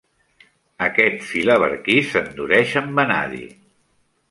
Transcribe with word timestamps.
Aquest 0.85 1.21
filaberquí 1.33 1.99
s'endureix 2.13 2.75
amb 2.83 2.99
vanadi. 3.03 3.47